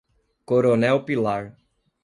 Coronel 0.51 1.05
Pilar 1.05 1.53